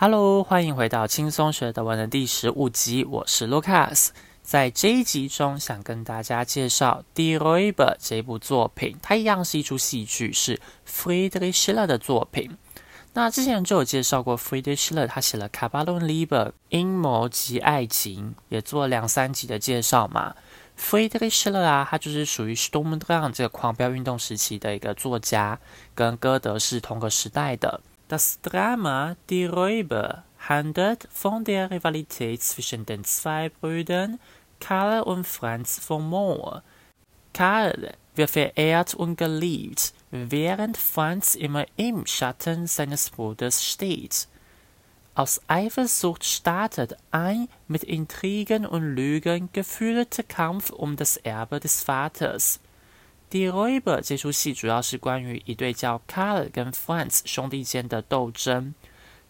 [0.00, 4.10] Hello，欢迎回到轻松学德文的第十五集，我是 Lucas。
[4.44, 12.56] 在这一集中，想跟大家介绍《Die Räuber》这部作品，它一样是一出戏剧，是 Friedrich Schiller 的作品。
[13.14, 16.28] 那之前就有介绍过，Friedrich Schiller 他写了《卡巴伦 Liebe》
[16.68, 20.36] 阴谋及爱情，也做了两三集的介绍嘛。
[20.78, 25.58] Friedrich Schiller 啊，他就是属于 Sturmdrang 这个狂飙运动时期的一个作家，
[25.96, 27.80] 跟歌德是同个时代的。
[28.08, 34.18] Das Drama Die Räuber handelt von der Rivalität zwischen den zwei Brüdern
[34.60, 36.62] Karl und Franz von Moor.
[37.34, 44.26] Karl wird verehrt und geliebt, während Franz immer im Schatten seines Bruders steht.
[45.14, 52.60] Aus Eifersucht startet ein mit Intrigen und Lügen geführter Kampf um das Erbe des Vaters.
[53.30, 58.74] Die Räuber 这出戏主要是关于一对叫 Karl 跟 Franz 兄弟间的斗争。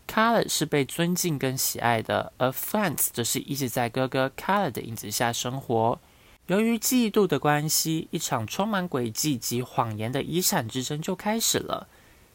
[0.07, 5.99] Karl 是被尊敬跟喜爱的，而 Franz 则是一直在哥哥 Karl 的影子下生活。
[6.47, 11.89] 由于嫉妒的关系，一场充满诡计及谎言的遗产之争就开始了。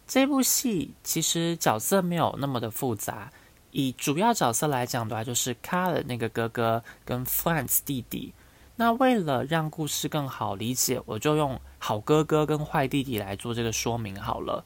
[0.06, 3.32] 这部戏其实角色没有那么的复杂，
[3.72, 8.34] 以主要角色来讲的话，就是 Karl 那个哥哥跟 Franz 弟弟。
[8.76, 14.66] 那为了让故事更好理解，我就用好哥哥跟坏弟弟来做这个说明好了。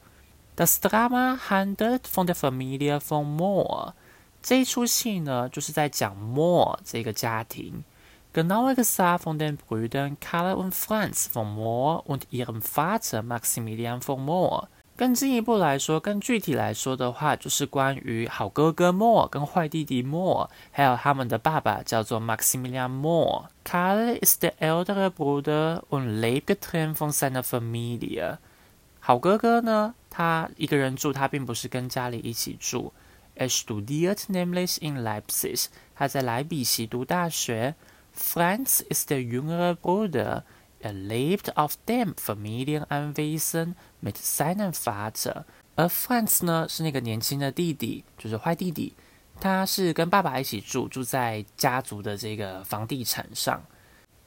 [0.56, 3.92] Das Drama handelt von der Familie von Moor。
[4.42, 7.84] 这一出戏呢，就是在讲 Moor 这个家庭。
[8.32, 14.68] Genauer gesagt von den Brüdern Karl und Franz von Moor und ihrem Vater Maximilian von Moor。
[14.98, 23.44] 更进一步来说，更具体来说的话，就是关于好哥哥 Moor 跟坏弟弟 Moor，还有他们的爸爸叫做 Maximilian Moor。
[23.64, 28.38] Karl ist der ältere Bruder und lebt getrennt von seiner Familie。
[28.98, 29.94] 好哥哥呢？
[30.10, 32.92] 他一个人住，他并不是跟家里一起住。
[33.36, 37.76] Er studiert nämlich in Leipzig，他在莱比锡读大学。
[38.18, 40.42] Franz ist der jüngere Bruder。
[40.82, 45.44] A lebt auf dem Familienanwesen made seinem Vater。
[45.74, 48.94] 而 Franz 呢，是那个年轻的弟弟，就是坏弟弟。
[49.40, 53.62] 他是跟爸爸一起住，住在家族的这个房地产上。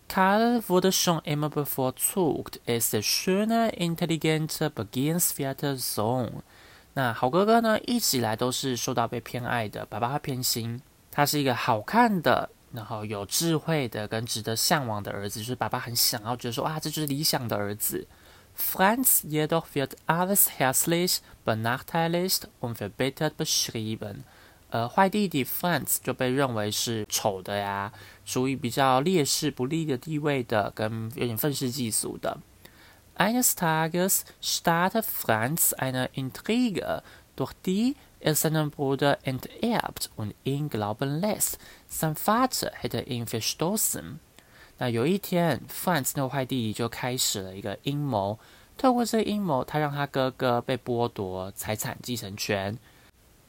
[0.07, 2.59] Karl wurde schon immer bevorzugt.
[2.65, 6.41] Er ist der schöne, intelligente, begehrenswerte Sohn.
[6.93, 10.81] 那好哥哥呢，一直以来都是受到被偏爱的，爸爸偏心。
[11.09, 18.07] 他是一个好看的，然后有智慧的，跟值得向往的儿子，就是爸爸很想要，觉得说，哇，这就是理想的儿子。
[18.57, 24.23] Franz jedoch wird alles hässlich, benachteiligt und verbittert beschrieben.
[24.69, 27.91] 呃，坏弟弟 Franz 就被认为是丑的呀，
[28.25, 32.37] 属于比较劣势、不利的地位的，跟有点愤世嫉俗的。
[33.17, 37.01] Eines Tages startet Franz eine Intrige,
[37.35, 41.57] durch die er seinen Bruder enterbt und ihn glauben lässt,
[41.89, 44.19] sein Vater hätte ihn verstoßen。
[44.77, 48.39] 那有一天，Franz 那个坏弟弟就开始了一个阴谋，
[48.77, 52.77] 透过这个阴谋，他让他哥哥被剥夺财产继承权。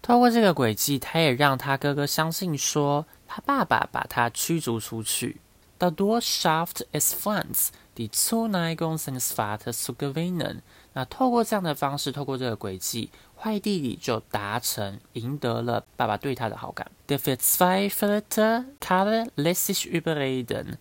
[0.03, 5.41] 透过这个轨迹，他也让他哥哥相信说，他爸爸把他驱逐出去。
[5.79, 10.61] Das Dorf schafft es Franz, die Zuneigung seines Vaters zu gewinnen。
[10.93, 13.11] 那透过这样的方式，透过这个轨迹，
[13.43, 16.91] 坏弟弟就达成赢得了爸爸对他的好感。
[17.09, 20.77] Der verzweifelte Karl lässt sich überreden,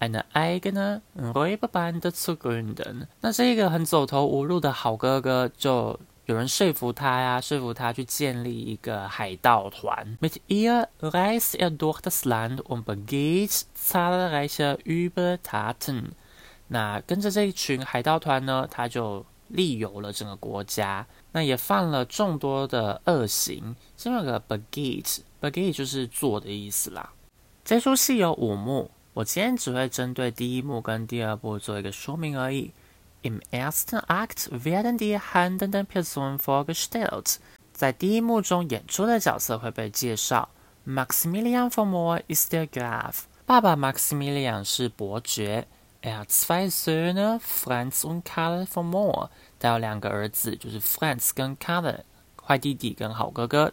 [0.00, 3.06] eine eigene Räuberbande zu gründen。
[3.20, 6.00] 那这个很走投无路的好哥哥就。
[6.26, 10.18] 有人说服他呀，说服他去建立一个海盗团。
[10.20, 16.06] Mit ihr reist er durch das Land und begeht zahlreiche Übertaten。
[16.66, 23.76] 那跟着这一群海盗团呢，他就历游了整个国家，那也犯了众多的恶行。
[23.94, 27.12] 这边有个 begeat，begeat 就是做的意思啦。
[27.62, 32.72] 这出戏有五幕，我今天只会针对第一幕跟第二幕做一个说明而已。
[33.22, 37.36] Im ersten Akt werden die handelnden Personen vorgestellt。
[37.74, 40.48] 在第一幕中演出的角色会被介绍。
[40.86, 43.24] Maximilian von Moor ist der Graf。
[43.44, 45.66] 爸爸 Maximilian 是伯爵。
[46.00, 49.28] Er hat zwei Söhne, Franz und Karl von Moor。
[49.58, 52.00] 他有两个儿子，就是 Franz 跟 Karl，
[52.46, 53.72] 坏弟弟跟好哥哥。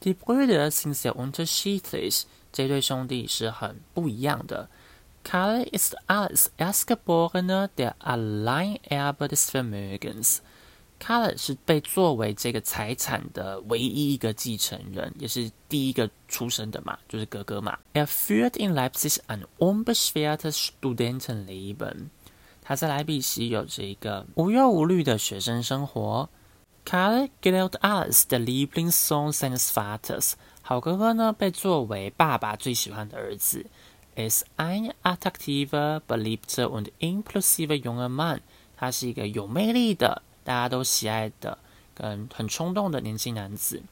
[0.00, 2.24] Die Brüder sind sehr unterschiedlich。
[2.52, 4.68] 这对兄弟是很不一样的。
[5.24, 10.38] Karl ist als Erstgeborener der Alleinerbe des Vermögens。
[10.98, 17.78] Karl 是被作为这个财产的唯一一个继承人，也是第一个出生的嘛，就是哥哥嘛。
[17.92, 22.08] Er führt in Leipzig ein unbeschwertes Studentenleben。
[22.68, 26.28] 他在莱比锡有着一个无忧无虑的学生生活。
[26.84, 30.32] Karl gilt als der Lieblingssohn seines Vaters。
[30.62, 33.66] 好哥哥呢，被作为爸爸最喜欢的儿子。
[34.16, 38.40] Is ein attraktiver, beliebter und impulsiver junger Mann。
[38.76, 41.58] 他是一个有魅力的、大家都喜爱的、
[41.94, 43.84] 跟很冲动的年轻男子。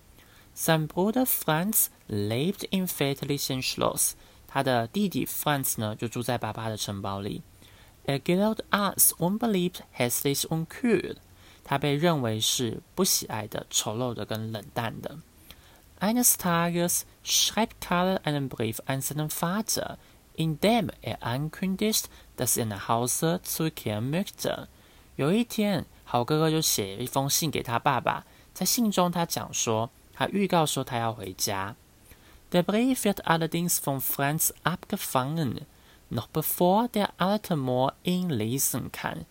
[0.56, 4.14] Sein Bruder Franz lebt im väterlichen Schloss。
[4.48, 7.42] 他的弟弟 Franz 呢，就住在爸爸的城堡里。
[8.05, 11.17] Er gilt als unbeliebt, hässlich und kühl。
[11.63, 15.19] 他被认为是不喜爱的、丑陋的跟冷淡的。
[15.99, 19.97] Eines Tages schreibt Karl einen Brief an seinen Vater,
[20.35, 22.05] in dem er ankündigt,
[22.37, 24.67] dass er nach Hause zurückkehren möchte。
[25.17, 31.75] 有一天，好哥哥就写一封信给他爸爸，在信中他讲说，他预告说他要回家。
[32.51, 35.59] Der Brief wird allerdings von Franz abgefangen,
[36.08, 39.24] Not before their alte Moor ihn lesen kann。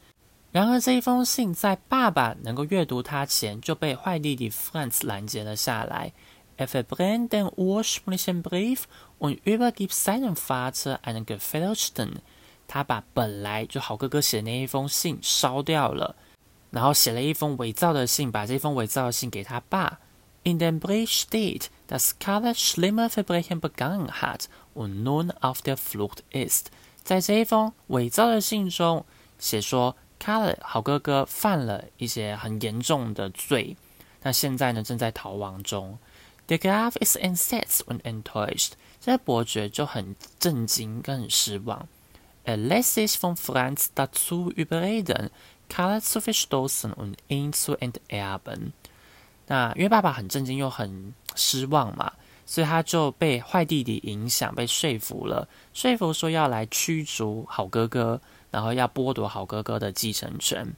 [0.51, 6.13] 然而，这一封信在爸爸能够阅读它前，就被坏弟弟 Franz 拦截了下来。
[6.57, 8.81] Er verbrennt den ursprünglichen Brief
[9.17, 12.17] und übergibt seinem Vater einen gefälschten。
[12.67, 16.15] 他把本来就好哥哥写的那一封信烧掉了，
[16.69, 19.99] 然后写了一封伪造的信，把这封伪造的信给他爸。
[20.42, 26.70] In dem Brief steht, dass Karl schlimme Verbrechen begangen hat und nun auf der Flucht ist。
[27.04, 29.04] 在这一封伪造的信中
[29.38, 29.96] 写说。
[30.20, 33.76] Carl 好哥哥犯了一些很严重的罪，
[34.24, 35.96] 那现在呢正在逃亡中。
[36.48, 41.86] Der Graf ist entsetzt und enttäuscht，这伯爵就很震惊跟很失望。
[42.44, 45.30] Er lässt sich von Franz dazu überreden,
[45.68, 48.72] Carl zu verstoßen und ihn zu enterben。
[49.53, 52.11] 那因为爸爸很震惊又很失望嘛，
[52.45, 58.19] 所以他就被坏弟弟影响，被说服了，说服说要来驱逐好哥哥。
[58.53, 60.75] 然后要剥夺好哥哥的继承权。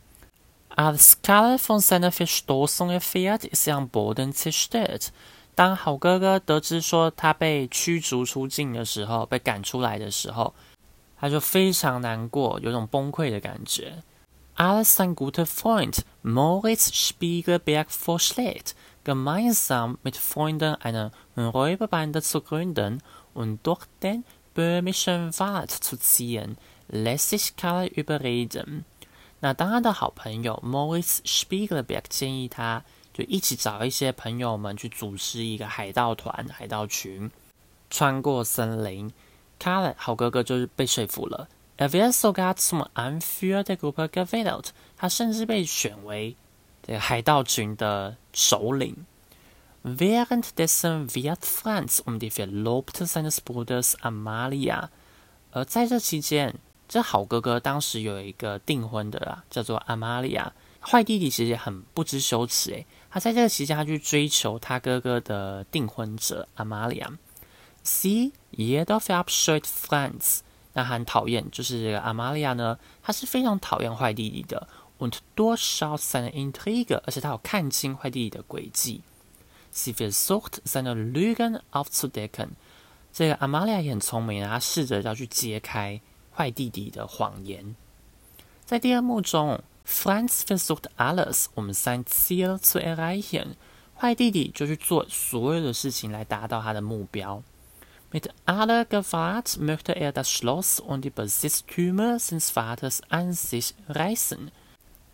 [0.78, 5.08] Als Karl von seiner Verstoßung erfährt, ist er am Boden zerstört。
[5.56, 10.54] 当好哥哥得知说他被驱逐出境的时候，被赶出来的时候，
[11.20, 14.02] 他就非常难过，有种崩溃的感觉。
[14.55, 18.75] Als sein guter Freund Moritz Spiegelberg vorschlägt,
[19.05, 23.03] gemeinsam mit Freunden eine Räuberbande zu gründen
[23.33, 24.25] und durch den
[24.55, 26.59] böhmischen Wald zu ziehen,
[26.89, 28.85] lässt sich Karl überreden。
[29.41, 32.85] 那当他的好朋友 Moritz Spiegelberg 建议他，
[33.15, 37.31] 就一起找一些朋友们去组织一个海盗团、海盗群，
[37.89, 39.11] 穿过森林。
[39.59, 41.49] Karl 好哥哥就是被说服了。
[41.78, 44.70] Er wird sogar zum Anführer der Gruppe gewählt。
[44.98, 46.36] 他甚至被选为
[46.82, 49.06] 这个海盗群的首领。
[49.84, 54.90] Währenddessen wird Franz um die Verlobte seines Bruders Amalia。
[55.52, 56.56] 而在这期间，
[56.88, 60.52] 这好哥哥当时有一个订婚的啊，叫做 Amalia。
[60.82, 67.18] 坏弟弟其实很不知羞耻诶，他在这个期间，他去追求他哥哥的订婚者 Amalia.。
[67.84, 70.40] See, jedoch verabscheut Franz。
[70.76, 74.68] 那很讨厌，就是这个阿玛利亚呢，她是非常讨厌坏弟弟的。
[75.00, 79.02] Und durchaus seine Intrige，而且他有看清坏弟弟的诡计。
[79.74, 82.52] Sie versucht seine Lügen aufzudecken。
[83.12, 86.00] 这个阿玛利亚也很聪明啊，他试着要去揭开。
[86.34, 87.76] 坏弟弟的谎言。
[88.66, 93.56] 在第二幕中，Franz versucht alles, um sein Ziel zu erreichen。
[93.98, 97.42] 坏弟弟就去做所有的事情来达到他的目标。
[98.15, 104.51] Mit aller Gewalt möchte er das Schloss und die Besitztümer seines Vaters an sich reißen。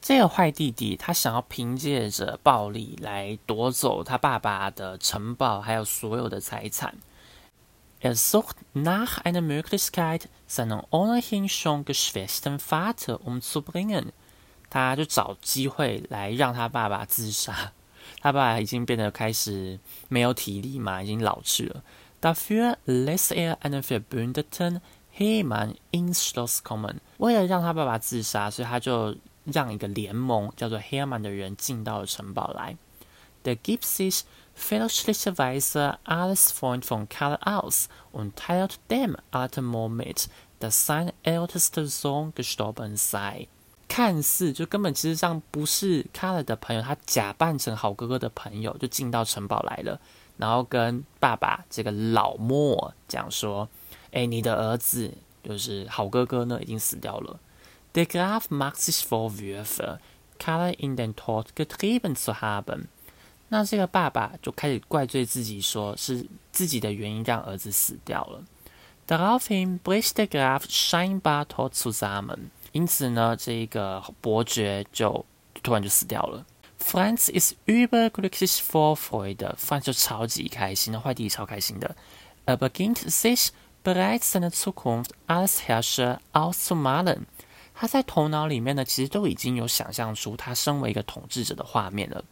[0.01, 6.95] 这个坏弟弟他想要凭借着暴力来夺走他爸爸的城堡，还有所有的财产。
[8.01, 14.13] Er sucht nach einer Möglichkeit, seinen ohnehin schon geschwächten Vater umzubringen。
[14.71, 17.73] 他就找机会来让他爸爸自杀。
[18.21, 21.83] 他爸爸已经变得开始没有体力嘛，已经老去了。
[22.22, 24.80] Dafür lässt er einen Verbündeten
[25.12, 27.00] Hermann ins Schloss kommen。
[27.18, 32.78] 为了让他爸爸自杀，所以他就让一个联盟叫做 Hermann 的人进到了城堡来。
[33.44, 34.22] The gipsies,
[34.56, 41.88] fälschlicherweise als Freund von Karl aus und teilt dem alten Moor mit, dass sein ältester
[41.88, 43.48] Sohn gestorben sei。
[43.88, 50.00] 看似就根本其实上不是 Karl 的朋友，他假扮成好哥哥的朋友，就进到城堡来了，
[50.42, 53.70] 然后跟爸爸这个老莫讲说
[54.12, 57.40] ：“哎，你的儿子就是好哥哥呢，已经死掉了。”
[57.94, 60.00] Der Graf macht sich Vorwürfe,
[60.40, 62.88] Karl in den Tod getrieben zu haben。
[63.50, 68.44] 那这个爸爸就开始怪罪自己，说是自己的原因让儿子死掉了。
[69.08, 72.50] Daraufhin bricht der Graf scheinbar tot zusammen。
[72.72, 75.24] 因此呢，这个伯爵就
[75.62, 76.44] 突然就死掉了。
[76.81, 79.55] Franz ist überglücklich vor Freude.
[79.59, 81.97] Franz 就超级开心的，坏弟弟超开心的。
[82.45, 83.49] Er beginnt sich
[83.83, 87.27] bereits seine Zukunft als Herrscher auszumalen。
[87.75, 92.25] 他在头脑里面呢，其实都已经有想象出他身为一个统治者的画面了。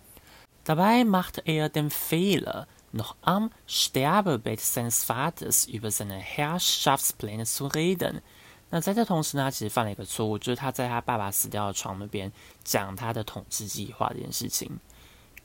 [0.64, 8.22] Dabei macht er den Fehler, noch am Sterbebett seines Vaters über seine Herrschaftspläne zu reden。
[8.71, 12.31] 那在这同时呢，他其实犯了一个错误，就是他在他爸爸死掉的床那边
[12.63, 14.79] 讲他的统治计划这件事情。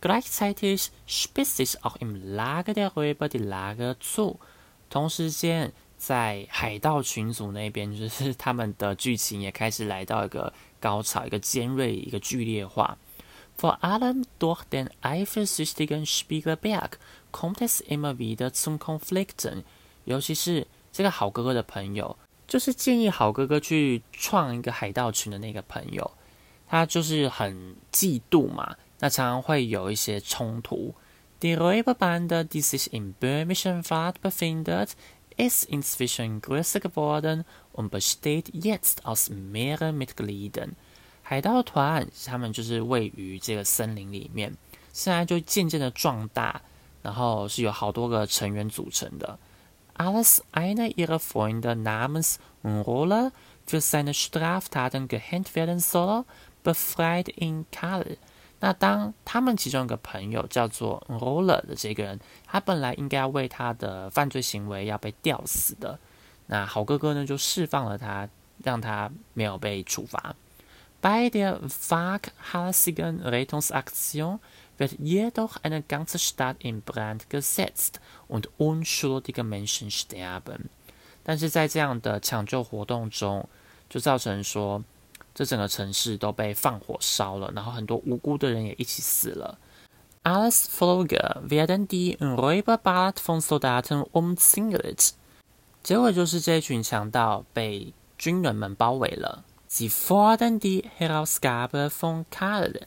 [0.03, 4.37] Gleichzeitig spitzt sich auch im Lager der Räuber die Lage zu。
[4.91, 12.99] 同时间，在海盗群组那边，就是他们的剧情也开始来到一个高潮，一个尖锐，一个剧烈化。
[13.59, 16.99] Vor allem durch den eifersüchtigen Spiegelberg
[17.33, 19.63] kommt es immer wieder zum Konflikten。
[20.05, 22.19] 尤其是这个好哥哥的朋友。
[22.47, 26.11] 就是建议好哥哥去创一个海盗群的那个朋友，
[26.69, 30.95] 他就是很嫉妒嘛，那常常会有一些冲突。
[31.41, 34.91] Die Räuberbande, die sich im böhmischen Wald befindet,
[35.37, 40.71] ist inzwischen größer geworden und besteht jetzt aus mehreren Mitgliedern。
[41.23, 44.55] 海盗团他们就是位于这个森林里面，
[44.93, 46.61] 现在就渐渐的壮大，
[47.03, 49.39] 然后是有好多个成员组成的。
[49.95, 53.33] Als einer ihrer Freunde namens Roller
[53.67, 56.25] für seine Straftaten gehängt werden soll,
[56.63, 58.17] befreit ihn Karl。
[58.61, 65.99] 那当他们其中一个朋友叫做 Roller 的这个人，他本来应该要为他的犯罪行为要被吊死的，
[66.47, 68.29] 那好哥哥呢就释放了他，
[68.63, 70.35] 让他没有被处罚。
[71.03, 74.39] Bei der waghalsigen Rettungsaktion
[74.78, 80.70] wird jedoch eine ganze Stadt in Brand gesetzt und unschuldige Menschen sterben。
[81.24, 83.48] 但是在这样的抢救活动中，
[83.90, 84.84] 就造成说，
[85.36, 89.58] 这整个城市都被放火烧了，然后很多无辜的人也一起死了。
[90.24, 95.12] Als Folge werden die Räuberband von Soldaten umzingelt。
[95.82, 99.44] 结果就是这群强盗被军人们包围了。
[99.70, 102.82] Sie fordern die Herausgabe von Karl。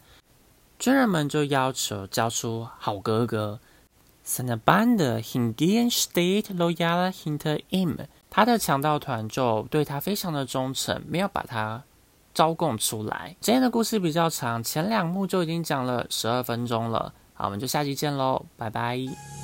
[0.79, 3.59] 军人们就要求交出好哥哥。
[4.25, 7.95] Seine Bande hingen stet loyal hinter ihm。
[8.29, 11.83] 他的强盗团就对他非常的忠诚，没有把他
[12.33, 13.35] 招供出来。
[13.39, 17.13] 今天的故事比较长，前两幕就已经讲了十二分钟了。
[17.33, 19.36] 好，我们就下期见喽，拜拜。